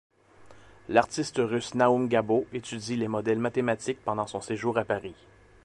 L'artiste 0.89 1.37
russe 1.37 1.75
Naum 1.75 2.07
Gabo 2.07 2.47
étudie 2.53 2.95
les 2.95 3.07
modèles 3.07 3.37
mathématiques 3.37 4.01
pendant 4.03 4.25
son 4.25 4.41
séjour 4.41 4.79
à 4.79 4.83
Paris. 4.83 5.13